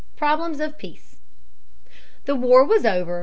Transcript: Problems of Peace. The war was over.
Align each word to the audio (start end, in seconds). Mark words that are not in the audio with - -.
Problems 0.15 0.59
of 0.59 0.79
Peace. 0.79 1.17
The 2.25 2.35
war 2.35 2.65
was 2.65 2.87
over. 2.87 3.19